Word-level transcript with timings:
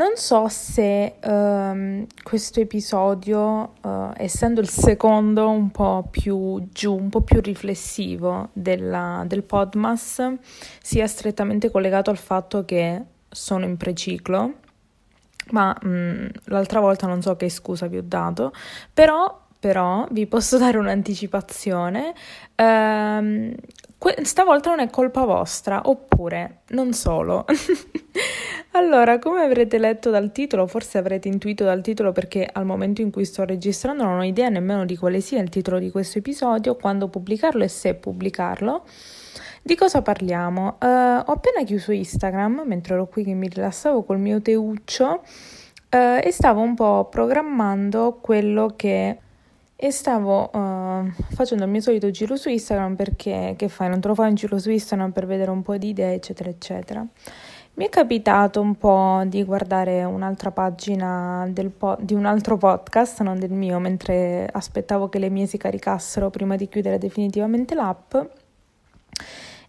Non 0.00 0.16
so 0.16 0.48
se 0.48 1.16
um, 1.24 2.06
questo 2.22 2.58
episodio, 2.58 3.74
uh, 3.82 4.12
essendo 4.16 4.62
il 4.62 4.68
secondo 4.70 5.50
un 5.50 5.70
po' 5.70 6.08
più 6.10 6.68
giù, 6.72 6.96
un 6.96 7.10
po' 7.10 7.20
più 7.20 7.42
riflessivo 7.42 8.48
della, 8.54 9.24
del 9.26 9.42
Podmas, 9.42 10.36
sia 10.80 11.06
strettamente 11.06 11.70
collegato 11.70 12.08
al 12.08 12.16
fatto 12.16 12.64
che 12.64 13.02
sono 13.28 13.66
in 13.66 13.76
preciclo 13.76 14.54
ma 15.50 15.76
mh, 15.78 15.88
mm, 15.88 16.26
l'altra 16.44 16.80
volta 16.80 17.06
non 17.06 17.20
so 17.20 17.36
che 17.36 17.50
scusa 17.50 17.86
vi 17.86 17.98
ho 17.98 18.02
dato, 18.02 18.54
però, 18.94 19.38
però 19.58 20.06
vi 20.12 20.26
posso 20.26 20.56
dare 20.56 20.78
un'anticipazione. 20.78 22.14
Ehm, 22.54 23.54
que- 24.00 24.24
stavolta 24.24 24.70
non 24.70 24.80
è 24.80 24.88
colpa 24.88 25.24
vostra, 25.26 25.82
oppure 25.84 26.62
non 26.68 26.94
solo. 26.94 27.44
allora, 28.72 29.18
come 29.18 29.42
avrete 29.42 29.76
letto 29.76 30.08
dal 30.08 30.32
titolo, 30.32 30.66
forse 30.66 30.96
avrete 30.96 31.28
intuito 31.28 31.64
dal 31.64 31.82
titolo 31.82 32.10
perché 32.10 32.48
al 32.50 32.64
momento 32.64 33.02
in 33.02 33.10
cui 33.10 33.26
sto 33.26 33.44
registrando 33.44 34.04
non 34.04 34.20
ho 34.20 34.24
idea 34.24 34.48
nemmeno 34.48 34.86
di 34.86 34.96
quale 34.96 35.20
sia 35.20 35.42
il 35.42 35.50
titolo 35.50 35.78
di 35.78 35.90
questo 35.90 36.16
episodio, 36.16 36.76
quando 36.76 37.08
pubblicarlo 37.08 37.62
e 37.62 37.68
se 37.68 37.94
pubblicarlo. 37.94 38.86
Di 39.62 39.74
cosa 39.74 40.00
parliamo? 40.00 40.78
Uh, 40.80 40.86
ho 40.86 41.32
appena 41.32 41.62
chiuso 41.66 41.92
Instagram 41.92 42.62
mentre 42.64 42.94
ero 42.94 43.06
qui 43.06 43.22
che 43.22 43.34
mi 43.34 43.48
rilassavo 43.48 44.02
col 44.04 44.18
mio 44.18 44.40
teuccio 44.40 45.22
uh, 45.90 46.18
e 46.22 46.30
stavo 46.30 46.62
un 46.62 46.74
po' 46.74 47.06
programmando 47.10 48.18
quello 48.22 48.72
che 48.74 49.18
e 49.82 49.90
stavo 49.92 50.50
uh, 50.52 51.10
facendo 51.32 51.64
il 51.64 51.70
mio 51.70 51.80
solito 51.80 52.10
giro 52.10 52.36
su 52.36 52.50
Instagram 52.50 52.96
perché 52.96 53.54
che 53.56 53.68
fai? 53.70 53.88
Non 53.88 53.98
te 53.98 54.08
lo 54.08 54.14
fai 54.14 54.28
un 54.28 54.34
giro 54.34 54.58
su 54.58 54.70
Instagram 54.70 55.10
per 55.10 55.24
vedere 55.24 55.50
un 55.50 55.62
po' 55.62 55.78
di 55.78 55.88
idee, 55.88 56.12
eccetera, 56.12 56.50
eccetera. 56.50 57.02
Mi 57.74 57.86
è 57.86 57.88
capitato 57.88 58.60
un 58.60 58.74
po' 58.76 59.22
di 59.24 59.42
guardare 59.42 60.04
un'altra 60.04 60.50
pagina 60.50 61.50
po- 61.78 61.96
di 61.98 62.12
un 62.12 62.26
altro 62.26 62.58
podcast, 62.58 63.22
non 63.22 63.38
del 63.38 63.52
mio, 63.52 63.78
mentre 63.78 64.46
aspettavo 64.52 65.08
che 65.08 65.18
le 65.18 65.30
mie 65.30 65.46
si 65.46 65.56
caricassero 65.56 66.28
prima 66.28 66.56
di 66.56 66.68
chiudere 66.68 66.98
definitivamente 66.98 67.74
l'app 67.74 68.14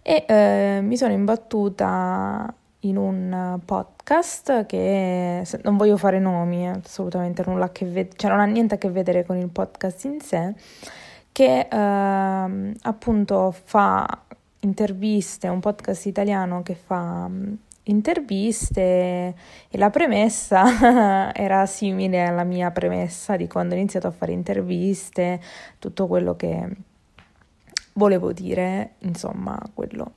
e 0.01 0.25
eh, 0.27 0.79
mi 0.81 0.97
sono 0.97 1.13
imbattuta 1.13 2.53
in 2.81 2.97
un 2.97 3.59
podcast 3.63 4.65
che 4.65 5.45
non 5.63 5.77
voglio 5.77 5.97
fare 5.97 6.19
nomi, 6.19 6.65
eh, 6.65 6.79
assolutamente 6.83 7.43
nulla 7.45 7.65
a 7.65 7.69
che 7.71 7.85
vedere, 7.85 8.15
cioè 8.15 8.31
non 8.31 8.39
ha 8.39 8.45
niente 8.45 8.75
a 8.75 8.77
che 8.77 8.89
vedere 8.89 9.25
con 9.25 9.37
il 9.37 9.49
podcast 9.49 10.03
in 10.05 10.19
sé, 10.19 10.53
che 11.31 11.67
eh, 11.69 12.73
appunto 12.81 13.51
fa 13.51 14.23
interviste, 14.61 15.47
un 15.47 15.59
podcast 15.59 16.05
italiano 16.05 16.63
che 16.63 16.75
fa 16.75 17.27
mm, 17.27 17.53
interviste 17.83 18.81
e 19.69 19.77
la 19.77 19.89
premessa 19.89 21.33
era 21.33 21.65
simile 21.65 22.25
alla 22.25 22.43
mia 22.43 22.71
premessa 22.71 23.35
di 23.35 23.47
quando 23.47 23.75
ho 23.75 23.77
iniziato 23.77 24.07
a 24.07 24.11
fare 24.11 24.31
interviste, 24.31 25.39
tutto 25.79 26.07
quello 26.07 26.35
che 26.35 26.67
volevo 27.93 28.31
dire, 28.31 28.93
insomma, 28.99 29.59
quello. 29.73 30.13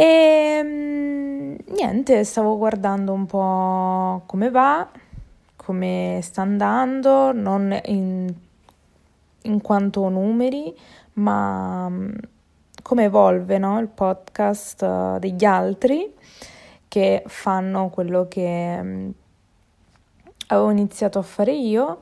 E 0.00 0.02
ehm, 0.02 1.56
niente, 1.76 2.24
stavo 2.24 2.56
guardando 2.56 3.12
un 3.12 3.26
po' 3.26 4.22
come 4.24 4.48
va, 4.48 4.88
come 5.56 6.20
sta 6.22 6.40
andando, 6.40 7.32
non 7.32 7.78
in, 7.84 8.32
in 9.42 9.60
quanto 9.60 10.08
numeri, 10.08 10.74
ma 11.14 11.86
mm, 11.90 12.12
come 12.80 13.04
evolve 13.04 13.58
no? 13.58 13.78
il 13.78 13.88
podcast 13.88 14.80
uh, 14.80 15.18
degli 15.18 15.44
altri 15.44 16.14
che 16.88 17.22
fanno 17.26 17.90
quello 17.90 18.26
che 18.26 19.12
avevo 20.46 20.70
iniziato 20.70 21.18
a 21.18 21.22
fare 21.22 21.52
io 21.52 21.98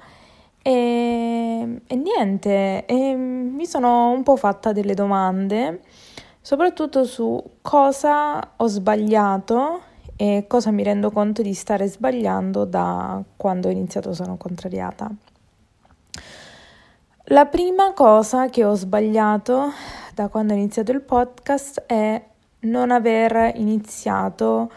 e, 0.62 1.81
e 1.84 1.97
niente, 1.97 2.84
e 2.87 3.14
mi 3.14 3.66
sono 3.66 4.10
un 4.12 4.22
po' 4.22 4.37
fatta 4.37 4.70
delle 4.72 4.94
domande, 4.94 5.81
soprattutto 6.48 7.04
su 7.04 7.38
cosa 7.60 8.53
ho 8.56 8.66
sbagliato 8.69 9.82
e 10.16 10.47
cosa 10.48 10.70
mi 10.70 10.82
rendo 10.82 11.10
conto 11.10 11.42
di 11.42 11.53
stare 11.53 11.86
sbagliando 11.86 12.64
da 12.64 13.22
quando 13.36 13.69
ho 13.69 13.70
iniziato 13.70 14.14
Sono 14.14 14.38
Contrariata. 14.38 15.10
La 17.25 17.44
prima 17.44 17.92
cosa 17.92 18.48
che 18.48 18.64
ho 18.64 18.72
sbagliato 18.72 19.72
da 20.14 20.28
quando 20.28 20.54
ho 20.54 20.56
iniziato 20.56 20.91
il 20.91 21.03
podcast 21.03 21.82
è 21.84 22.25
non 22.60 22.92
aver 22.92 23.54
iniziato 23.56 24.72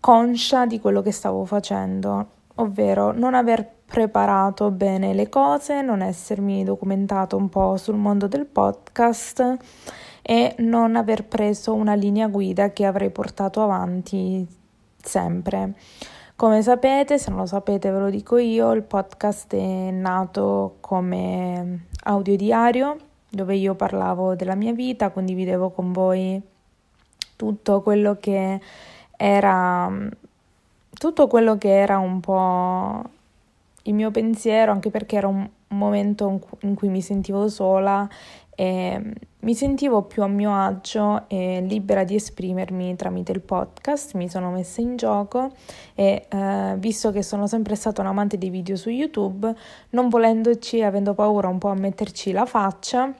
conscia 0.00 0.64
di 0.64 0.80
quello 0.80 1.02
che 1.02 1.12
stavo 1.12 1.44
facendo, 1.44 2.28
ovvero 2.54 3.12
non 3.12 3.34
aver 3.34 3.74
preparato 3.84 4.70
bene 4.70 5.12
le 5.12 5.28
cose, 5.28 5.82
non 5.82 6.00
essermi 6.00 6.64
documentato 6.64 7.36
un 7.36 7.50
po' 7.50 7.76
sul 7.76 7.96
mondo 7.96 8.26
del 8.26 8.46
podcast 8.46 9.58
e 10.30 10.54
non 10.58 10.94
aver 10.94 11.24
preso 11.24 11.72
una 11.72 11.94
linea 11.94 12.28
guida 12.28 12.70
che 12.70 12.84
avrei 12.84 13.08
portato 13.08 13.62
avanti 13.62 14.46
sempre. 15.02 15.72
Come 16.36 16.60
sapete, 16.60 17.18
se 17.18 17.30
non 17.30 17.38
lo 17.38 17.46
sapete 17.46 17.90
ve 17.90 17.98
lo 17.98 18.10
dico 18.10 18.36
io, 18.36 18.72
il 18.72 18.82
podcast 18.82 19.54
è 19.54 19.90
nato 19.90 20.76
come 20.80 21.86
audio 22.02 22.36
diario 22.36 22.98
dove 23.26 23.56
io 23.56 23.74
parlavo 23.74 24.34
della 24.34 24.54
mia 24.54 24.74
vita, 24.74 25.08
condividevo 25.08 25.70
con 25.70 25.92
voi 25.92 26.38
tutto 27.34 27.80
quello 27.80 28.18
che 28.20 28.60
era 29.16 29.90
tutto 30.92 31.26
quello 31.26 31.56
che 31.56 31.70
era 31.74 31.96
un 31.96 32.20
po' 32.20 33.02
il 33.84 33.94
mio 33.94 34.10
pensiero, 34.10 34.72
anche 34.72 34.90
perché 34.90 35.16
era 35.16 35.28
un 35.28 35.48
momento 35.68 36.38
in 36.60 36.74
cui 36.74 36.88
mi 36.88 37.00
sentivo 37.00 37.48
sola 37.48 38.06
e 38.60 39.00
mi 39.38 39.54
sentivo 39.54 40.02
più 40.02 40.24
a 40.24 40.26
mio 40.26 40.52
agio 40.52 41.28
e 41.28 41.60
libera 41.60 42.02
di 42.02 42.16
esprimermi 42.16 42.96
tramite 42.96 43.30
il 43.30 43.40
podcast, 43.40 44.14
mi 44.14 44.28
sono 44.28 44.50
messa 44.50 44.80
in 44.80 44.96
gioco 44.96 45.52
e 45.94 46.26
eh, 46.28 46.74
visto 46.76 47.12
che 47.12 47.22
sono 47.22 47.46
sempre 47.46 47.76
stata 47.76 48.00
un 48.00 48.08
amante 48.08 48.36
dei 48.36 48.50
video 48.50 48.74
su 48.74 48.90
YouTube, 48.90 49.54
non 49.90 50.08
volendoci, 50.08 50.82
avendo 50.82 51.14
paura 51.14 51.46
un 51.46 51.58
po' 51.58 51.68
a 51.68 51.74
metterci 51.74 52.32
la 52.32 52.46
faccia, 52.46 53.14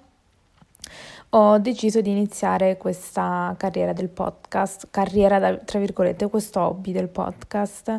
ho 1.31 1.59
deciso 1.59 2.00
di 2.00 2.10
iniziare 2.10 2.76
questa 2.76 3.55
carriera 3.56 3.93
del 3.93 4.09
podcast, 4.09 4.88
carriera 4.91 5.56
tra 5.59 5.78
virgolette, 5.78 6.28
questo 6.28 6.59
hobby 6.62 6.91
del 6.91 7.10
podcast. 7.10 7.97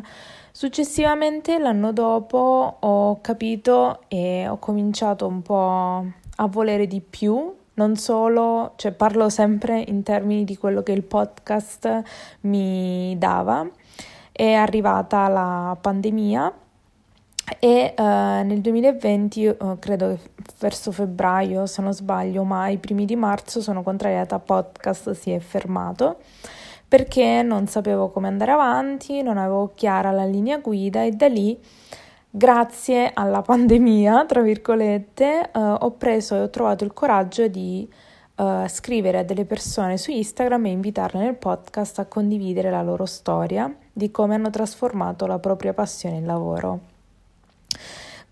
Successivamente, 0.52 1.58
l'anno 1.58 1.94
dopo, 1.94 2.76
ho 2.80 3.18
capito 3.22 4.02
e 4.08 4.46
ho 4.46 4.58
cominciato 4.58 5.26
un 5.26 5.40
po' 5.40 6.04
a 6.40 6.46
volere 6.46 6.86
di 6.86 7.00
più, 7.00 7.54
non 7.74 7.96
solo, 7.96 8.72
cioè 8.76 8.92
parlo 8.92 9.28
sempre 9.28 9.84
in 9.86 10.02
termini 10.02 10.44
di 10.44 10.56
quello 10.56 10.82
che 10.82 10.92
il 10.92 11.02
podcast 11.02 12.02
mi 12.40 13.14
dava. 13.18 13.68
È 14.32 14.52
arrivata 14.52 15.28
la 15.28 15.76
pandemia 15.78 16.52
e 17.58 17.94
uh, 17.96 18.02
nel 18.02 18.60
2020, 18.60 19.46
uh, 19.46 19.78
credo 19.78 20.08
che 20.08 20.30
verso 20.58 20.92
febbraio, 20.92 21.66
se 21.66 21.82
non 21.82 21.92
sbaglio, 21.92 22.44
ma 22.44 22.68
i 22.68 22.78
primi 22.78 23.04
di 23.04 23.16
marzo 23.16 23.60
sono 23.60 23.82
contrariata 23.82 24.38
podcast, 24.38 25.10
si 25.12 25.30
è 25.30 25.38
fermato 25.40 26.18
perché 26.90 27.42
non 27.42 27.68
sapevo 27.68 28.10
come 28.10 28.26
andare 28.26 28.50
avanti, 28.50 29.22
non 29.22 29.38
avevo 29.38 29.70
chiara 29.76 30.10
la 30.10 30.24
linea 30.24 30.58
guida 30.58 31.04
e 31.04 31.12
da 31.12 31.28
lì, 31.28 31.56
grazie 32.30 33.10
alla 33.12 33.42
pandemia, 33.42 34.24
tra 34.26 34.40
virgolette, 34.40 35.50
eh, 35.52 35.58
ho 35.58 35.90
preso 35.92 36.36
e 36.36 36.40
ho 36.40 36.50
trovato 36.50 36.84
il 36.84 36.92
coraggio 36.92 37.48
di 37.48 37.88
eh, 38.40 38.64
scrivere 38.68 39.18
a 39.18 39.22
delle 39.22 39.44
persone 39.44 39.98
su 39.98 40.10
Instagram 40.10 40.64
e 40.66 40.70
invitarle 40.70 41.20
nel 41.20 41.34
podcast 41.34 41.98
a 41.98 42.06
condividere 42.06 42.70
la 42.70 42.82
loro 42.82 43.04
storia 43.04 43.70
di 43.92 44.10
come 44.10 44.34
hanno 44.34 44.48
trasformato 44.48 45.26
la 45.26 45.38
propria 45.38 45.74
passione 45.74 46.16
in 46.16 46.24
lavoro. 46.24 46.80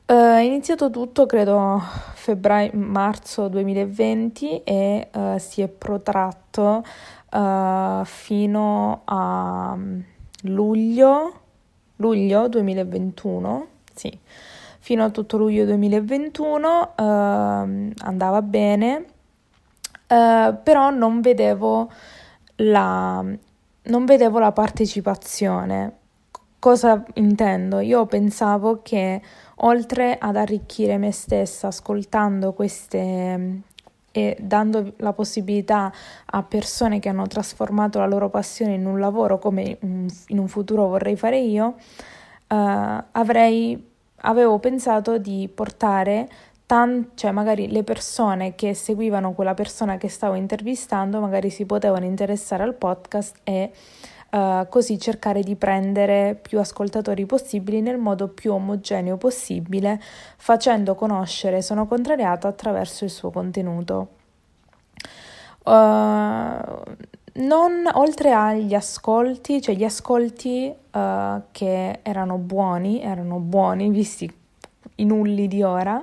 Uh, 0.06 0.14
è 0.14 0.40
iniziato 0.40 0.88
tutto, 0.88 1.26
credo, 1.26 1.82
febbraio-marzo 2.14 3.48
2020 3.48 4.62
e 4.62 5.08
uh, 5.12 5.36
si 5.36 5.60
è 5.60 5.68
protratto 5.68 6.82
uh, 7.30 8.04
fino 8.04 9.02
a 9.04 9.76
luglio, 10.44 11.40
luglio 11.96 12.48
2021, 12.48 13.66
sì, 13.98 14.16
fino 14.78 15.04
a 15.04 15.10
tutto 15.10 15.36
luglio 15.36 15.64
2021 15.64 16.92
eh, 16.96 17.02
andava 17.02 18.42
bene, 18.42 19.04
eh, 20.06 20.56
però 20.62 20.90
non 20.90 21.20
vedevo 21.20 21.90
la, 22.56 23.24
non 23.82 24.04
vedevo 24.04 24.38
la 24.38 24.52
partecipazione. 24.52 25.96
Cosa 26.60 27.04
intendo? 27.14 27.80
Io 27.80 28.06
pensavo 28.06 28.80
che 28.82 29.20
oltre 29.56 30.16
ad 30.18 30.36
arricchire 30.36 30.96
me 30.96 31.10
stessa 31.12 31.68
ascoltando 31.68 32.52
queste 32.52 33.62
e 34.10 34.36
dando 34.40 34.94
la 34.96 35.12
possibilità 35.12 35.92
a 36.24 36.42
persone 36.42 36.98
che 36.98 37.08
hanno 37.08 37.26
trasformato 37.26 37.98
la 37.98 38.06
loro 38.06 38.30
passione 38.30 38.74
in 38.74 38.86
un 38.86 38.98
lavoro 38.98 39.38
come 39.38 39.78
in 39.80 40.38
un 40.38 40.48
futuro 40.48 40.88
vorrei 40.88 41.14
fare 41.14 41.38
io, 41.38 41.66
uh, 41.66 41.74
avrei, 43.12 43.88
avevo 44.22 44.58
pensato 44.58 45.18
di 45.18 45.50
portare 45.52 46.28
tan- 46.66 47.10
cioè 47.14 47.30
magari 47.30 47.70
le 47.70 47.82
persone 47.82 48.54
che 48.54 48.74
seguivano 48.74 49.32
quella 49.32 49.54
persona 49.54 49.96
che 49.96 50.08
stavo 50.08 50.34
intervistando 50.34 51.18
magari 51.20 51.50
si 51.50 51.64
potevano 51.64 52.04
interessare 52.04 52.62
al 52.62 52.74
podcast 52.74 53.36
e 53.44 53.72
Uh, 54.30 54.68
così 54.68 54.98
cercare 54.98 55.40
di 55.40 55.56
prendere 55.56 56.34
più 56.34 56.58
ascoltatori 56.58 57.24
possibili 57.24 57.80
nel 57.80 57.96
modo 57.96 58.28
più 58.28 58.52
omogeneo 58.52 59.16
possibile, 59.16 59.98
facendo 60.36 60.94
conoscere 60.94 61.62
Sono 61.62 61.86
Contrariata 61.86 62.46
attraverso 62.46 63.04
il 63.04 63.10
suo 63.10 63.30
contenuto. 63.30 64.08
Uh, 65.64 66.82
non, 67.38 67.88
oltre 67.93 68.32
agli 68.32 68.75
ascolti, 68.75 69.61
cioè 69.61 69.75
gli 69.75 69.85
ascolti 69.85 70.73
uh, 70.73 71.43
che 71.50 72.00
erano 72.02 72.37
buoni, 72.38 73.02
erano 73.02 73.38
buoni 73.38 73.90
visti 73.90 74.32
i 74.96 75.05
nulli 75.05 75.46
di 75.46 75.62
ora, 75.62 76.02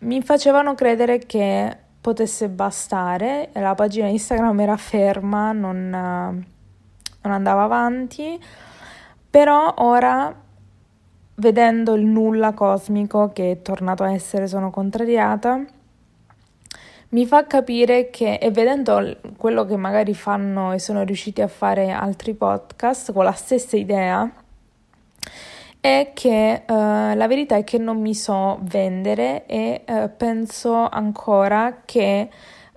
mi 0.00 0.22
facevano 0.22 0.74
credere 0.74 1.18
che 1.18 1.76
potesse 2.00 2.48
bastare, 2.48 3.50
la 3.52 3.74
pagina 3.74 4.08
Instagram 4.08 4.58
era 4.60 4.76
ferma, 4.76 5.52
non, 5.52 5.88
non 5.90 7.32
andava 7.32 7.62
avanti, 7.62 8.40
però 9.30 9.74
ora 9.78 10.34
vedendo 11.36 11.94
il 11.94 12.04
nulla 12.04 12.52
cosmico 12.52 13.30
che 13.32 13.52
è 13.52 13.62
tornato 13.62 14.02
a 14.02 14.12
essere 14.12 14.48
sono 14.48 14.70
contrariata, 14.70 15.64
mi 17.10 17.24
fa 17.26 17.46
capire 17.46 18.10
che, 18.10 18.34
e 18.34 18.50
vedendo 18.50 19.16
quello 19.36 19.64
che 19.64 19.76
magari 19.76 20.14
fanno 20.14 20.72
e 20.72 20.78
sono 20.78 21.04
riusciti 21.04 21.40
a 21.40 21.48
fare 21.48 21.90
altri 21.90 22.34
podcast 22.34 23.12
con 23.12 23.24
la 23.24 23.32
stessa 23.32 23.76
idea, 23.76 24.30
è 25.80 26.10
che 26.12 26.62
uh, 26.66 26.72
la 26.72 27.26
verità 27.26 27.56
è 27.56 27.64
che 27.64 27.78
non 27.78 28.00
mi 28.00 28.14
so 28.14 28.58
vendere 28.62 29.46
e 29.46 29.84
uh, 29.86 30.10
penso 30.16 30.86
ancora 30.88 31.82
che 31.84 32.28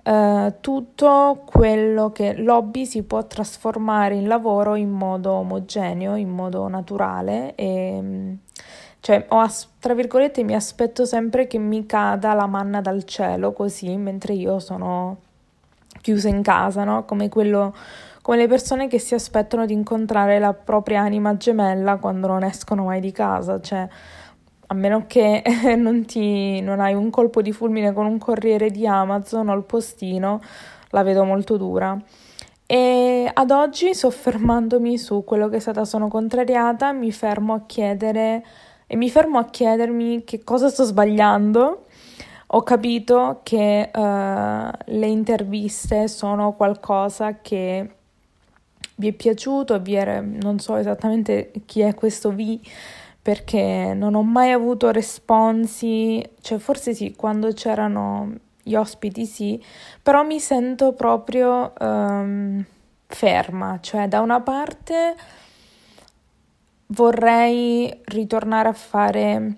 uh, 0.04 0.54
tutto 0.60 1.42
quello 1.44 2.10
che 2.12 2.34
l'hobby 2.34 2.86
si 2.86 3.02
può 3.02 3.26
trasformare 3.26 4.14
in 4.14 4.28
lavoro 4.28 4.76
in 4.76 4.90
modo 4.90 5.32
omogeneo, 5.32 6.14
in 6.14 6.30
modo 6.30 6.68
naturale 6.68 7.54
e 7.54 8.38
cioè 9.02 9.26
ho, 9.30 9.44
tra 9.80 9.94
virgolette 9.94 10.44
mi 10.44 10.54
aspetto 10.54 11.04
sempre 11.04 11.48
che 11.48 11.58
mi 11.58 11.86
cada 11.86 12.34
la 12.34 12.46
manna 12.46 12.80
dal 12.80 13.02
cielo 13.02 13.52
così 13.52 13.96
mentre 13.96 14.34
io 14.34 14.60
sono 14.60 15.16
chiusa 16.00 16.28
in 16.28 16.40
casa, 16.40 16.84
no? 16.84 17.04
Come 17.04 17.28
quello 17.28 17.74
come 18.22 18.36
le 18.36 18.46
persone 18.46 18.86
che 18.86 19.00
si 19.00 19.14
aspettano 19.14 19.66
di 19.66 19.72
incontrare 19.72 20.38
la 20.38 20.54
propria 20.54 21.00
anima 21.00 21.36
gemella 21.36 21.96
quando 21.96 22.28
non 22.28 22.44
escono 22.44 22.84
mai 22.84 23.00
di 23.00 23.10
casa, 23.10 23.60
cioè 23.60 23.88
a 24.68 24.74
meno 24.74 25.06
che 25.08 25.42
non, 25.76 26.04
ti, 26.04 26.60
non 26.60 26.78
hai 26.78 26.94
un 26.94 27.10
colpo 27.10 27.42
di 27.42 27.50
fulmine 27.50 27.92
con 27.92 28.06
un 28.06 28.18
corriere 28.18 28.70
di 28.70 28.86
Amazon 28.86 29.48
o 29.48 29.54
il 29.56 29.64
postino, 29.64 30.40
la 30.90 31.02
vedo 31.02 31.24
molto 31.24 31.56
dura. 31.56 32.00
E 32.64 33.28
ad 33.34 33.50
oggi, 33.50 33.92
soffermandomi 33.92 34.96
su 34.96 35.24
quello 35.24 35.48
che 35.48 35.56
è 35.56 35.60
stata 35.60 35.84
sono 35.84 36.06
contrariata, 36.06 36.92
mi 36.92 37.10
fermo 37.10 37.54
a 37.54 37.62
chiedere 37.66 38.44
e 38.92 38.96
mi 38.96 39.08
fermo 39.08 39.38
a 39.38 39.46
chiedermi 39.46 40.22
che 40.22 40.44
cosa 40.44 40.68
sto 40.68 40.84
sbagliando. 40.84 41.86
Ho 42.48 42.62
capito 42.62 43.40
che 43.42 43.90
uh, 43.90 44.70
le 44.84 45.06
interviste 45.06 46.08
sono 46.08 46.52
qualcosa 46.52 47.40
che 47.40 47.90
vi 48.96 49.08
è 49.08 49.12
piaciuto, 49.12 49.80
vi 49.80 49.94
è, 49.94 50.20
non 50.20 50.58
so 50.58 50.76
esattamente 50.76 51.52
chi 51.64 51.80
è 51.80 51.94
questo 51.94 52.32
V 52.32 52.60
perché 53.22 53.94
non 53.94 54.14
ho 54.14 54.22
mai 54.22 54.50
avuto 54.50 54.90
responsi, 54.90 56.22
cioè 56.42 56.58
forse 56.58 56.92
sì, 56.92 57.14
quando 57.16 57.50
c'erano 57.54 58.30
gli 58.62 58.74
ospiti 58.74 59.24
sì, 59.24 59.58
però 60.02 60.22
mi 60.22 60.38
sento 60.38 60.92
proprio 60.92 61.72
um, 61.80 62.62
ferma, 63.06 63.78
cioè 63.80 64.06
da 64.06 64.20
una 64.20 64.42
parte 64.42 65.16
vorrei 66.92 68.00
ritornare 68.04 68.68
a 68.68 68.72
fare 68.72 69.56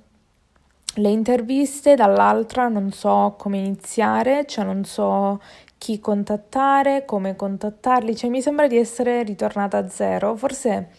le 0.96 1.08
interviste, 1.08 1.94
dall'altra 1.94 2.68
non 2.68 2.92
so 2.92 3.34
come 3.36 3.58
iniziare, 3.58 4.46
cioè 4.46 4.64
non 4.64 4.84
so 4.84 5.40
chi 5.76 5.98
contattare, 5.98 7.04
come 7.04 7.36
contattarli, 7.36 8.16
cioè 8.16 8.30
mi 8.30 8.40
sembra 8.40 8.66
di 8.66 8.76
essere 8.76 9.22
ritornata 9.22 9.78
a 9.78 9.88
zero. 9.88 10.36
Forse 10.36 10.90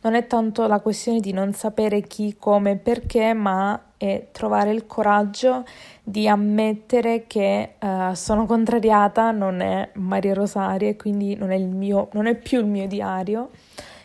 non 0.00 0.14
è 0.14 0.26
tanto 0.26 0.66
la 0.66 0.80
questione 0.80 1.20
di 1.20 1.32
non 1.32 1.52
sapere 1.52 2.00
chi, 2.00 2.36
come, 2.38 2.76
perché, 2.76 3.34
ma 3.34 3.80
è 3.96 4.28
trovare 4.32 4.72
il 4.72 4.86
coraggio 4.86 5.64
di 6.02 6.26
ammettere 6.26 7.26
che 7.28 7.74
uh, 7.78 8.14
sono 8.14 8.46
contrariata, 8.46 9.30
non 9.30 9.60
è 9.60 9.90
Maria 9.94 10.34
Rosaria 10.34 10.88
e 10.88 10.96
quindi 10.96 11.36
non 11.36 11.52
è, 11.52 11.58
mio, 11.58 12.08
non 12.12 12.26
è 12.26 12.34
più 12.34 12.58
il 12.58 12.66
mio 12.66 12.88
diario. 12.88 13.50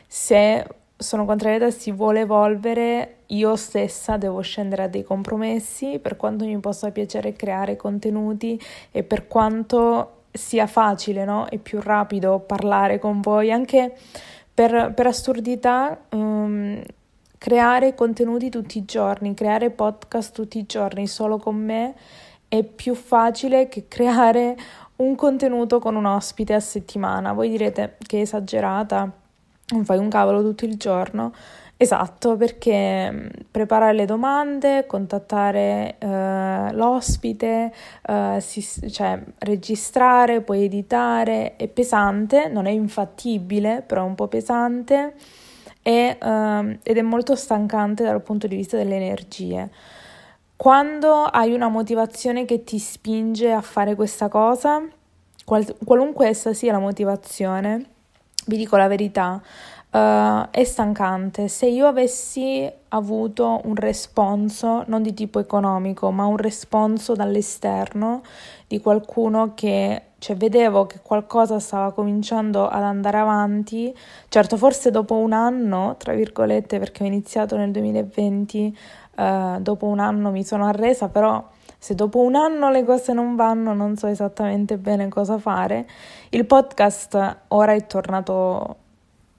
Se 0.05 0.67
sono 0.97 1.25
contrariata 1.25 1.69
si 1.69 1.91
vuole 1.91 2.21
evolvere, 2.21 3.17
io 3.27 3.55
stessa 3.55 4.17
devo 4.17 4.41
scendere 4.41 4.83
a 4.83 4.87
dei 4.87 5.03
compromessi 5.03 5.99
per 5.99 6.17
quanto 6.17 6.45
mi 6.45 6.57
possa 6.57 6.91
piacere 6.91 7.33
creare 7.33 7.75
contenuti 7.75 8.59
e 8.91 9.03
per 9.03 9.27
quanto 9.27 10.23
sia 10.31 10.65
facile 10.65 11.23
no? 11.23 11.47
e 11.49 11.59
più 11.59 11.79
rapido 11.81 12.39
parlare 12.39 12.97
con 12.97 13.21
voi, 13.21 13.51
anche 13.51 13.95
per, 14.51 14.91
per 14.95 15.07
assurdità, 15.07 15.99
um, 16.09 16.81
creare 17.37 17.93
contenuti 17.93 18.49
tutti 18.49 18.79
i 18.79 18.85
giorni, 18.85 19.35
creare 19.35 19.69
podcast 19.69 20.33
tutti 20.33 20.57
i 20.57 20.65
giorni 20.65 21.05
solo 21.07 21.37
con 21.37 21.55
me 21.55 21.93
è 22.47 22.63
più 22.63 22.95
facile 22.95 23.67
che 23.67 23.87
creare 23.87 24.55
un 24.97 25.15
contenuto 25.15 25.79
con 25.79 25.95
un 25.95 26.05
ospite 26.05 26.53
a 26.53 26.59
settimana. 26.59 27.33
Voi 27.33 27.49
direte 27.49 27.97
che 27.99 28.17
è 28.17 28.21
esagerata, 28.21 29.11
non 29.69 29.85
fai 29.85 29.97
un 29.97 30.09
cavolo 30.09 30.41
tutto 30.41 30.65
il 30.65 30.77
giorno. 30.77 31.33
Esatto, 31.79 32.37
perché 32.37 33.11
mm, 33.11 33.27
preparare 33.51 33.93
le 33.93 34.05
domande, 34.05 34.87
contattare 34.87 35.97
eh, 35.99 36.71
l'ospite, 36.73 37.71
eh, 38.07 38.37
si, 38.41 38.63
cioè 38.89 39.21
registrare, 39.39 40.41
poi 40.41 40.63
editare 40.63 41.55
è 41.55 41.67
pesante, 41.67 42.47
non 42.47 42.65
è 42.65 42.71
infattibile, 42.71 43.83
però 43.85 44.01
è 44.03 44.07
un 44.07 44.15
po' 44.15 44.27
pesante 44.27 45.13
e, 45.83 46.17
eh, 46.19 46.79
ed 46.81 46.97
è 46.97 47.01
molto 47.03 47.35
stancante 47.35 48.03
dal 48.03 48.23
punto 48.23 48.47
di 48.47 48.55
vista 48.55 48.75
delle 48.75 48.95
energie. 48.95 49.69
Quando 50.55 51.23
hai 51.25 51.53
una 51.53 51.69
motivazione 51.69 52.45
che 52.45 52.63
ti 52.63 52.79
spinge 52.79 53.51
a 53.51 53.61
fare 53.61 53.93
questa 53.93 54.29
cosa, 54.29 54.81
qual- 55.45 55.75
qualunque 55.85 56.27
essa 56.27 56.53
sia 56.53 56.71
la 56.71 56.79
motivazione, 56.79 57.96
vi 58.47 58.57
dico 58.57 58.75
la 58.77 58.87
verità, 58.87 59.41
uh, 59.91 60.49
è 60.49 60.63
stancante. 60.63 61.47
Se 61.47 61.67
io 61.67 61.87
avessi 61.87 62.69
avuto 62.89 63.61
un 63.65 63.75
responso 63.75 64.83
non 64.87 65.01
di 65.01 65.13
tipo 65.13 65.39
economico, 65.39 66.11
ma 66.11 66.25
un 66.25 66.37
responso 66.37 67.13
dall'esterno 67.13 68.21
di 68.67 68.81
qualcuno 68.81 69.53
che 69.53 70.01
cioè 70.19 70.35
vedevo 70.35 70.87
che 70.87 70.99
qualcosa 71.03 71.59
stava 71.59 71.91
cominciando 71.91 72.67
ad 72.67 72.81
andare 72.81 73.17
avanti, 73.19 73.95
certo 74.29 74.57
forse 74.57 74.89
dopo 74.89 75.15
un 75.15 75.31
anno, 75.31 75.95
tra 75.97 76.13
virgolette, 76.13 76.79
perché 76.79 77.03
ho 77.03 77.05
iniziato 77.05 77.55
nel 77.55 77.71
2020, 77.71 78.77
uh, 79.17 79.59
dopo 79.59 79.85
un 79.85 79.99
anno 79.99 80.31
mi 80.31 80.43
sono 80.43 80.65
arresa, 80.65 81.09
però 81.09 81.43
se 81.87 81.95
dopo 81.95 82.19
un 82.19 82.35
anno 82.35 82.69
le 82.69 82.83
cose 82.83 83.13
non 83.13 83.37
vanno 83.37 83.73
non 83.73 83.95
so 83.95 84.07
esattamente 84.07 84.77
bene 84.77 85.07
cosa 85.07 85.37
fare. 85.37 85.87
Il 86.31 86.45
podcast 86.45 87.37
ora 87.47 87.71
è 87.71 87.87
tornato 87.87 88.75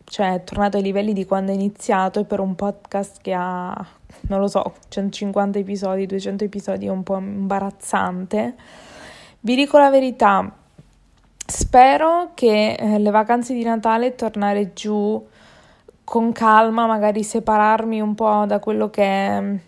cioè 0.04 0.32
è 0.32 0.44
tornato 0.44 0.78
ai 0.78 0.82
livelli 0.82 1.12
di 1.12 1.26
quando 1.26 1.52
è 1.52 1.54
iniziato 1.54 2.20
e 2.20 2.24
per 2.24 2.40
un 2.40 2.54
podcast 2.54 3.18
che 3.20 3.34
ha, 3.34 3.86
non 4.28 4.40
lo 4.40 4.46
so, 4.48 4.76
150 4.88 5.58
episodi, 5.58 6.06
200 6.06 6.44
episodi 6.44 6.86
è 6.86 6.88
un 6.88 7.02
po' 7.02 7.18
imbarazzante. 7.18 8.54
Vi 9.40 9.54
dico 9.54 9.76
la 9.76 9.90
verità, 9.90 10.50
spero 11.44 12.30
che 12.32 12.76
eh, 12.78 12.98
le 12.98 13.10
vacanze 13.10 13.52
di 13.52 13.62
Natale 13.62 14.14
tornare 14.14 14.72
giù 14.72 15.22
con 16.02 16.32
calma, 16.32 16.86
magari 16.86 17.22
separarmi 17.22 18.00
un 18.00 18.14
po' 18.14 18.46
da 18.46 18.58
quello 18.58 18.88
che 18.88 19.02
è 19.04 19.58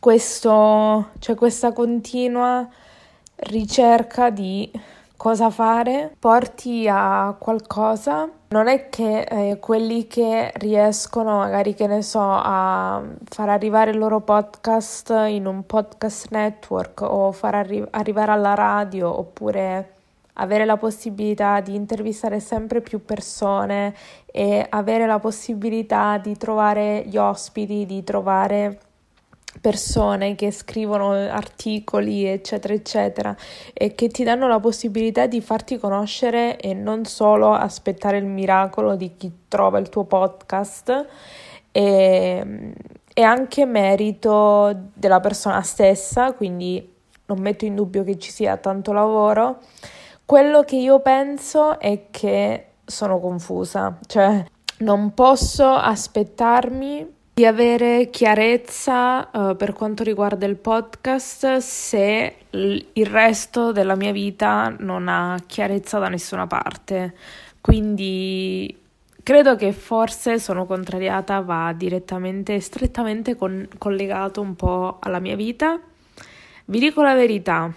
questo, 0.00 1.10
cioè 1.18 1.36
questa 1.36 1.72
continua 1.72 2.66
ricerca 3.36 4.30
di 4.30 4.70
cosa 5.16 5.50
fare 5.50 6.16
porti 6.18 6.88
a 6.90 7.36
qualcosa. 7.38 8.28
Non 8.48 8.66
è 8.66 8.88
che 8.88 9.20
eh, 9.20 9.58
quelli 9.60 10.06
che 10.06 10.50
riescono, 10.56 11.36
magari 11.36 11.74
che 11.74 11.86
ne 11.86 12.02
so, 12.02 12.20
a 12.22 13.02
far 13.24 13.50
arrivare 13.50 13.90
il 13.90 13.98
loro 13.98 14.20
podcast 14.22 15.10
in 15.28 15.46
un 15.46 15.66
podcast 15.66 16.28
network 16.30 17.02
o 17.02 17.30
far 17.32 17.54
arri- 17.56 17.86
arrivare 17.90 18.32
alla 18.32 18.54
radio 18.54 19.16
oppure 19.16 19.94
avere 20.34 20.64
la 20.64 20.78
possibilità 20.78 21.60
di 21.60 21.74
intervistare 21.74 22.40
sempre 22.40 22.80
più 22.80 23.04
persone 23.04 23.94
e 24.24 24.64
avere 24.70 25.06
la 25.06 25.18
possibilità 25.18 26.16
di 26.16 26.34
trovare 26.38 27.04
gli 27.06 27.18
ospiti, 27.18 27.84
di 27.84 28.02
trovare 28.02 28.78
persone 29.60 30.34
che 30.34 30.50
scrivono 30.50 31.12
articoli, 31.12 32.24
eccetera, 32.24 32.72
eccetera, 32.74 33.36
e 33.72 33.94
che 33.94 34.08
ti 34.08 34.22
danno 34.22 34.46
la 34.46 34.60
possibilità 34.60 35.26
di 35.26 35.40
farti 35.40 35.78
conoscere 35.78 36.58
e 36.58 36.72
non 36.74 37.04
solo 37.04 37.52
aspettare 37.52 38.18
il 38.18 38.26
miracolo 38.26 38.94
di 38.94 39.16
chi 39.16 39.30
trova 39.48 39.78
il 39.78 39.88
tuo 39.88 40.04
podcast. 40.04 41.06
E, 41.72 42.72
è 43.12 43.22
anche 43.22 43.66
merito 43.66 44.74
della 44.94 45.20
persona 45.20 45.62
stessa, 45.62 46.32
quindi 46.32 46.94
non 47.26 47.40
metto 47.40 47.64
in 47.64 47.74
dubbio 47.74 48.04
che 48.04 48.18
ci 48.18 48.30
sia 48.30 48.56
tanto 48.56 48.92
lavoro. 48.92 49.58
Quello 50.24 50.62
che 50.62 50.76
io 50.76 51.00
penso 51.00 51.78
è 51.80 52.06
che 52.10 52.66
sono 52.84 53.18
confusa, 53.18 53.98
cioè 54.06 54.44
non 54.78 55.12
posso 55.12 55.66
aspettarmi 55.66 57.18
di 57.32 57.46
avere 57.46 58.10
chiarezza 58.10 59.30
uh, 59.32 59.56
per 59.56 59.72
quanto 59.72 60.02
riguarda 60.02 60.46
il 60.46 60.56
podcast 60.56 61.56
se 61.58 62.36
il 62.50 63.06
resto 63.06 63.72
della 63.72 63.94
mia 63.94 64.12
vita 64.12 64.74
non 64.78 65.08
ha 65.08 65.36
chiarezza 65.46 65.98
da 65.98 66.08
nessuna 66.08 66.46
parte. 66.46 67.14
Quindi 67.60 68.76
credo 69.22 69.56
che 69.56 69.72
forse 69.72 70.38
sono 70.38 70.66
contrariata 70.66 71.40
va 71.40 71.72
direttamente, 71.76 72.60
strettamente 72.60 73.36
con, 73.36 73.68
collegato 73.78 74.40
un 74.40 74.56
po' 74.56 74.98
alla 75.00 75.20
mia 75.20 75.36
vita. 75.36 75.78
Vi 76.64 76.78
dico 76.78 77.02
la 77.02 77.14
verità, 77.14 77.72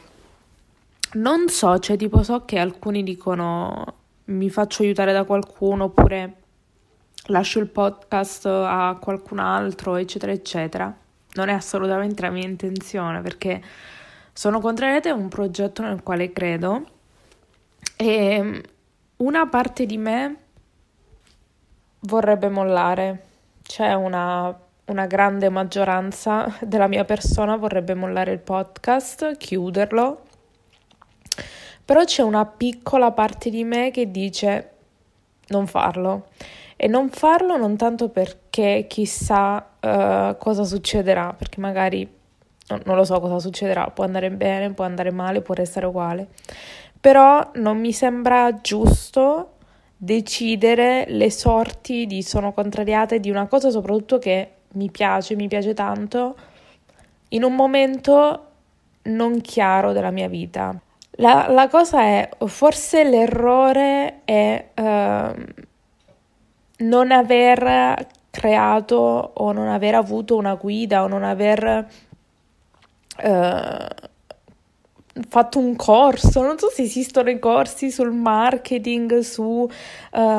non 1.13 1.47
so, 1.47 1.79
cioè 1.79 1.97
tipo 1.97 2.23
so 2.23 2.43
che 2.45 2.59
alcuni 2.59 3.03
dicono 3.03 3.95
mi 4.25 4.49
faccio 4.49 4.83
aiutare 4.83 5.11
da 5.11 5.25
qualcuno 5.25 5.85
oppure 5.85 6.33
lascio 7.27 7.59
il 7.59 7.67
podcast 7.67 8.45
a 8.45 8.97
qualcun 8.99 9.39
altro, 9.39 9.95
eccetera, 9.95 10.31
eccetera. 10.31 10.93
Non 11.35 11.49
è 11.49 11.53
assolutamente 11.53 12.21
la 12.21 12.29
mia 12.29 12.45
intenzione 12.45 13.21
perché 13.21 13.61
sono 14.33 14.59
contrariata 14.59 15.09
a 15.09 15.13
un 15.13 15.29
progetto 15.29 15.81
nel 15.83 16.03
quale 16.03 16.31
credo 16.33 16.85
e 17.95 18.61
una 19.17 19.47
parte 19.47 19.85
di 19.85 19.97
me 19.97 20.35
vorrebbe 22.01 22.49
mollare. 22.49 23.27
C'è 23.61 23.93
una, 23.93 24.55
una 24.85 25.05
grande 25.05 25.49
maggioranza 25.49 26.57
della 26.61 26.87
mia 26.87 27.05
persona 27.05 27.55
vorrebbe 27.55 27.93
mollare 27.93 28.31
il 28.31 28.39
podcast, 28.39 29.37
chiuderlo. 29.37 30.25
Però 31.85 32.03
c'è 32.03 32.21
una 32.21 32.45
piccola 32.45 33.11
parte 33.11 33.49
di 33.49 33.63
me 33.63 33.91
che 33.91 34.09
dice 34.09 34.69
non 35.47 35.67
farlo 35.67 36.27
e 36.83 36.87
non 36.87 37.07
farlo 37.07 37.55
non 37.55 37.77
tanto 37.77 38.09
perché 38.09 38.87
chissà 38.89 39.55
uh, 39.79 40.35
cosa 40.37 40.65
succederà, 40.65 41.33
perché 41.33 41.61
magari 41.61 42.05
no, 42.67 42.79
non 42.83 42.97
lo 42.97 43.05
so 43.05 43.21
cosa 43.21 43.39
succederà, 43.39 43.85
può 43.85 44.03
andare 44.03 44.29
bene, 44.29 44.73
può 44.73 44.83
andare 44.83 45.09
male, 45.09 45.39
può 45.39 45.53
restare 45.53 45.85
uguale, 45.85 46.27
però 46.99 47.51
non 47.53 47.79
mi 47.79 47.93
sembra 47.93 48.59
giusto 48.59 49.51
decidere 49.95 51.05
le 51.07 51.31
sorti 51.31 52.05
di 52.05 52.21
sono 52.21 52.51
contrariata 52.51 53.15
di 53.15 53.29
una 53.29 53.47
cosa 53.47 53.69
soprattutto 53.69 54.19
che 54.19 54.51
mi 54.73 54.91
piace, 54.91 55.37
mi 55.37 55.47
piace 55.47 55.73
tanto, 55.73 56.35
in 57.29 57.43
un 57.43 57.55
momento 57.55 58.47
non 59.03 59.39
chiaro 59.39 59.93
della 59.93 60.11
mia 60.11 60.27
vita. 60.27 60.77
La, 61.11 61.47
la 61.47 61.69
cosa 61.69 62.01
è, 62.01 62.29
forse 62.45 63.05
l'errore 63.05 64.19
è... 64.25 64.65
Uh, 64.75 65.71
non 66.77 67.11
aver 67.11 68.07
creato 68.29 68.95
o 69.33 69.51
non 69.51 69.67
aver 69.67 69.95
avuto 69.95 70.35
una 70.35 70.55
guida 70.55 71.03
o 71.03 71.07
non 71.07 71.23
aver 71.23 71.87
eh, 73.17 73.87
fatto 75.29 75.59
un 75.59 75.75
corso, 75.75 76.41
non 76.41 76.57
so 76.57 76.69
se 76.69 76.81
esistono 76.81 77.29
i 77.29 77.37
corsi 77.37 77.91
sul 77.91 78.11
marketing, 78.11 79.19
su 79.19 79.43
uh, 79.43 79.69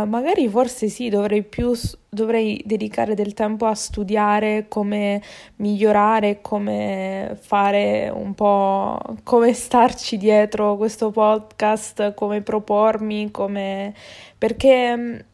magari 0.04 0.48
forse 0.48 0.88
sì, 0.88 1.08
dovrei 1.08 1.44
più 1.44 1.72
dovrei 2.08 2.62
dedicare 2.64 3.14
del 3.14 3.34
tempo 3.34 3.66
a 3.66 3.74
studiare 3.74 4.66
come 4.68 5.22
migliorare, 5.56 6.40
come 6.40 7.36
fare 7.40 8.10
un 8.12 8.34
po' 8.34 8.98
come 9.22 9.52
starci 9.52 10.16
dietro 10.16 10.76
questo 10.76 11.10
podcast, 11.10 12.14
come 12.14 12.42
propormi, 12.42 13.30
come 13.30 13.94
perché 14.36 15.24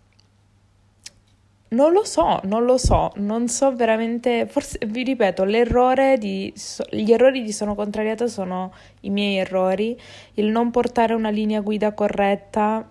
non 1.70 1.92
lo 1.92 2.04
so, 2.04 2.40
non 2.44 2.64
lo 2.64 2.78
so, 2.78 3.12
non 3.16 3.48
so 3.48 3.74
veramente, 3.74 4.46
forse 4.46 4.78
vi 4.86 5.04
ripeto, 5.04 5.44
l'errore 5.44 6.18
di, 6.18 6.52
gli 6.90 7.12
errori 7.12 7.42
di 7.42 7.52
sono 7.52 7.74
contrariata 7.76 8.26
sono 8.26 8.72
i 9.02 9.10
miei 9.10 9.36
errori, 9.36 9.98
il 10.34 10.46
non 10.46 10.70
portare 10.72 11.14
una 11.14 11.30
linea 11.30 11.60
guida 11.60 11.92
corretta 11.92 12.90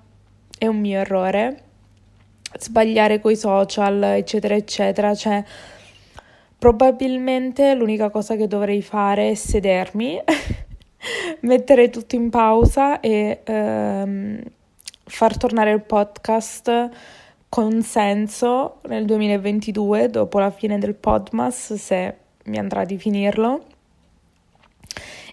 è 0.58 0.66
un 0.66 0.80
mio 0.80 1.00
errore, 1.00 1.64
sbagliare 2.58 3.20
coi 3.20 3.36
social, 3.36 4.02
eccetera, 4.02 4.56
eccetera, 4.56 5.14
cioè 5.14 5.44
probabilmente 6.58 7.74
l'unica 7.74 8.10
cosa 8.10 8.38
che 8.38 8.48
dovrei 8.48 8.82
fare 8.82 9.32
è 9.32 9.36
sedermi, 9.36 10.22
mettere 11.42 11.90
tutto 11.90 12.16
in 12.16 12.30
pausa 12.30 13.02
e 13.02 13.42
ehm, 13.44 14.42
far 15.04 15.38
tornare 15.38 15.72
il 15.72 15.82
podcast 15.82 17.18
consenso 17.50 18.78
nel 18.88 19.06
2022, 19.06 20.10
dopo 20.10 20.40
la 20.40 20.52
fine 20.52 20.78
del 20.78 20.94
Podmas, 20.94 21.74
se 21.74 22.18
mi 22.46 22.58
andrà 22.58 22.86
di 22.86 22.98
finirlo, 22.98 23.66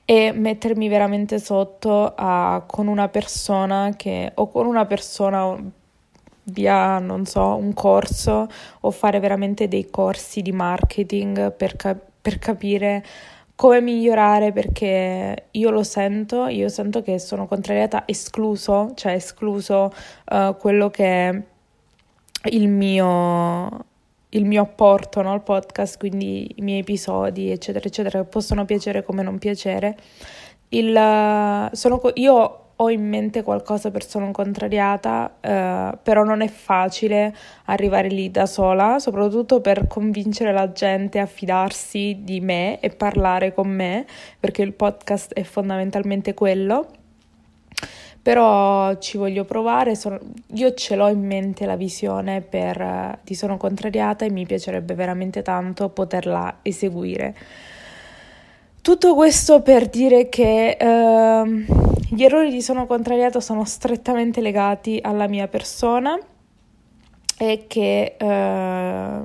e 0.04 0.32
mettermi 0.32 0.88
veramente 0.88 1.38
sotto 1.38 2.14
a, 2.16 2.64
con 2.66 2.87
una 2.87 3.08
persona 3.08 3.92
che, 3.96 4.32
o 4.35 4.49
con 4.50 4.66
una 4.66 4.87
persona 4.87 5.56
via, 6.44 6.99
non 6.99 7.26
so, 7.26 7.56
un 7.56 7.75
corso 7.75 8.49
o 8.80 8.90
fare 8.90 9.20
veramente 9.20 9.68
dei 9.68 9.90
corsi 9.90 10.42
di 10.42 10.52
marketing 10.52 11.52
per, 11.52 11.76
cap- 11.76 12.00
per 12.20 12.38
capire 12.38 13.04
come 13.56 13.80
migliorare 13.80 14.52
perché 14.52 15.46
io 15.50 15.70
lo 15.70 15.82
sento, 15.82 16.46
io 16.46 16.68
sento 16.68 17.02
che 17.02 17.18
sono 17.18 17.46
contrariata 17.46 18.04
escluso, 18.06 18.92
cioè 18.94 19.12
escluso 19.12 19.92
uh, 20.30 20.56
quello 20.56 20.90
che 20.90 21.42
il 22.50 22.68
mio, 22.68 23.84
il 24.30 24.44
mio 24.44 24.62
apporto 24.62 25.22
no, 25.22 25.32
al 25.32 25.42
podcast, 25.42 25.98
quindi 25.98 26.52
i 26.56 26.62
miei 26.62 26.80
episodi, 26.80 27.50
eccetera, 27.50 27.86
eccetera, 27.86 28.20
che 28.20 28.28
possono 28.28 28.64
piacere 28.64 29.02
come 29.04 29.22
non 29.22 29.38
piacere. 29.38 29.96
Il, 30.68 31.68
sono, 31.72 32.00
io 32.14 32.60
ho 32.78 32.90
in 32.90 33.08
mente 33.08 33.42
qualcosa 33.42 33.90
per 33.90 34.04
sono 34.04 34.30
contrariata, 34.32 35.36
eh, 35.40 35.98
però 36.02 36.24
non 36.24 36.42
è 36.42 36.48
facile 36.48 37.34
arrivare 37.66 38.08
lì 38.08 38.30
da 38.30 38.44
sola, 38.46 38.98
soprattutto 38.98 39.60
per 39.60 39.86
convincere 39.86 40.52
la 40.52 40.70
gente 40.72 41.18
a 41.18 41.26
fidarsi 41.26 42.18
di 42.20 42.40
me 42.40 42.78
e 42.80 42.90
parlare 42.90 43.54
con 43.54 43.68
me, 43.68 44.04
perché 44.38 44.62
il 44.62 44.74
podcast 44.74 45.32
è 45.32 45.42
fondamentalmente 45.42 46.34
quello 46.34 46.86
però 48.26 48.99
ci 48.99 49.18
voglio 49.18 49.45
provare, 49.45 49.95
sono, 49.95 50.18
io 50.54 50.75
ce 50.75 50.97
l'ho 50.97 51.06
in 51.06 51.25
mente 51.25 51.64
la 51.64 51.76
visione 51.76 52.40
per, 52.40 53.21
di 53.23 53.37
Sono 53.37 53.56
Contrariata 53.56 54.25
e 54.25 54.33
mi 54.33 54.45
piacerebbe 54.45 54.95
veramente 54.95 55.42
tanto 55.42 55.90
poterla 55.90 56.59
eseguire. 56.62 57.37
Tutto 58.83 59.14
questo 59.14 59.62
per 59.62 59.88
dire 59.88 60.28
che 60.28 60.76
eh, 60.76 61.66
gli 62.11 62.25
errori 62.25 62.50
di 62.50 62.61
Sono 62.62 62.87
Contrariata 62.87 63.38
sono 63.38 63.64
strettamente 63.64 64.40
legati 64.40 64.99
alla 65.00 65.28
mia 65.28 65.47
persona 65.47 66.18
e 67.38 67.66
che 67.68 68.16
eh, 68.18 69.21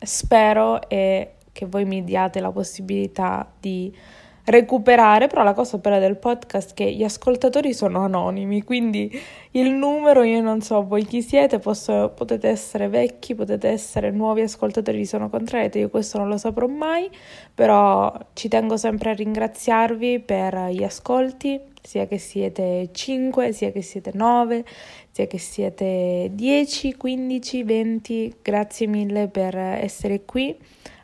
spero 0.00 0.88
e 0.88 1.34
che 1.52 1.66
voi 1.66 1.84
mi 1.84 2.02
diate 2.02 2.40
la 2.40 2.50
possibilità 2.50 3.48
di 3.60 3.94
recuperare, 4.44 5.26
però 5.26 5.42
la 5.42 5.54
cosa 5.54 5.78
bella 5.78 5.98
del 5.98 6.16
podcast 6.16 6.72
è 6.72 6.74
che 6.74 6.92
gli 6.92 7.02
ascoltatori 7.02 7.72
sono 7.72 8.04
anonimi, 8.04 8.62
quindi 8.62 9.10
il 9.52 9.70
numero 9.70 10.22
io 10.22 10.42
non 10.42 10.60
so 10.60 10.86
voi 10.86 11.04
chi 11.06 11.22
siete, 11.22 11.58
posso, 11.58 12.12
potete 12.14 12.48
essere 12.48 12.88
vecchi, 12.88 13.34
potete 13.34 13.68
essere 13.68 14.10
nuovi 14.10 14.42
ascoltatori 14.42 15.06
Sono 15.06 15.30
Contrariate, 15.30 15.78
io 15.78 15.88
questo 15.88 16.18
non 16.18 16.28
lo 16.28 16.36
saprò 16.36 16.66
mai, 16.66 17.08
però 17.54 18.12
ci 18.34 18.48
tengo 18.48 18.76
sempre 18.76 19.10
a 19.10 19.14
ringraziarvi 19.14 20.20
per 20.20 20.68
gli 20.70 20.84
ascolti, 20.84 21.58
sia 21.82 22.06
che 22.06 22.18
siete 22.18 22.90
5, 22.92 23.52
sia 23.52 23.70
che 23.70 23.82
siete 23.82 24.10
9, 24.12 24.64
sia 25.10 25.26
che 25.26 25.38
siete 25.38 26.30
10, 26.32 26.96
15, 26.96 27.62
20, 27.62 28.34
grazie 28.42 28.86
mille 28.86 29.28
per 29.28 29.56
essere 29.56 30.24
qui 30.24 30.54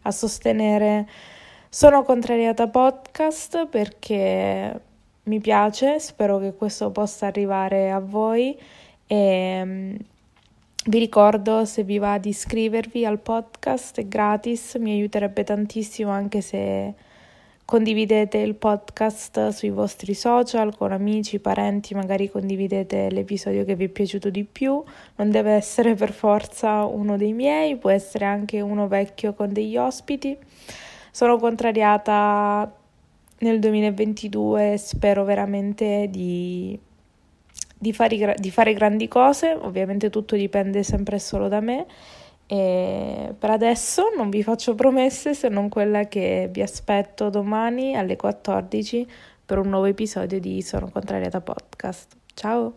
a 0.02 0.10
sostenere 0.10 1.06
sono 1.72 2.02
contrariata 2.02 2.66
podcast 2.66 3.68
perché 3.68 4.80
mi 5.22 5.38
piace, 5.38 6.00
spero 6.00 6.40
che 6.40 6.52
questo 6.54 6.90
possa 6.90 7.26
arrivare 7.26 7.92
a 7.92 8.00
voi 8.00 8.58
e 9.06 9.62
mm, 9.64 9.94
vi 10.86 10.98
ricordo 10.98 11.64
se 11.64 11.84
vi 11.84 11.98
va 11.98 12.18
di 12.18 12.30
iscrivervi 12.30 13.06
al 13.06 13.20
podcast, 13.20 14.00
è 14.00 14.08
gratis, 14.08 14.74
mi 14.80 14.90
aiuterebbe 14.90 15.44
tantissimo 15.44 16.10
anche 16.10 16.40
se 16.40 16.92
condividete 17.64 18.38
il 18.38 18.56
podcast 18.56 19.50
sui 19.50 19.70
vostri 19.70 20.14
social 20.14 20.76
con 20.76 20.90
amici, 20.90 21.38
parenti, 21.38 21.94
magari 21.94 22.28
condividete 22.28 23.10
l'episodio 23.12 23.64
che 23.64 23.76
vi 23.76 23.84
è 23.84 23.88
piaciuto 23.88 24.28
di 24.28 24.42
più, 24.42 24.82
non 25.14 25.30
deve 25.30 25.52
essere 25.52 25.94
per 25.94 26.10
forza 26.10 26.84
uno 26.84 27.16
dei 27.16 27.32
miei, 27.32 27.76
può 27.76 27.90
essere 27.90 28.24
anche 28.24 28.60
uno 28.60 28.88
vecchio 28.88 29.34
con 29.34 29.52
degli 29.52 29.76
ospiti. 29.76 30.36
Sono 31.10 31.38
contrariata 31.38 32.72
nel 33.40 33.58
2022 33.58 34.76
spero 34.76 35.24
veramente 35.24 36.08
di, 36.10 36.78
di, 37.78 37.92
fare, 37.92 38.34
di 38.38 38.50
fare 38.50 38.74
grandi 38.74 39.08
cose, 39.08 39.56
ovviamente 39.58 40.10
tutto 40.10 40.36
dipende 40.36 40.82
sempre 40.82 41.18
solo 41.18 41.48
da 41.48 41.60
me. 41.60 41.86
E 42.46 43.32
per 43.38 43.50
adesso 43.50 44.10
non 44.16 44.28
vi 44.28 44.42
faccio 44.42 44.74
promesse 44.74 45.34
se 45.34 45.48
non 45.48 45.68
quella 45.68 46.08
che 46.08 46.48
vi 46.50 46.62
aspetto 46.62 47.30
domani 47.30 47.94
alle 47.96 48.16
14 48.16 49.06
per 49.46 49.58
un 49.58 49.68
nuovo 49.68 49.86
episodio 49.86 50.40
di 50.40 50.60
Sono 50.60 50.90
Contrariata 50.90 51.40
Podcast. 51.40 52.16
Ciao! 52.34 52.68